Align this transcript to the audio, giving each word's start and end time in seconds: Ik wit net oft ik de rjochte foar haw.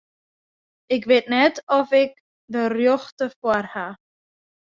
Ik 0.95 1.03
wit 1.09 1.25
net 1.33 1.55
oft 1.77 1.91
ik 2.03 2.13
de 2.51 2.61
rjochte 2.75 3.27
foar 3.39 3.65
haw. 3.73 3.93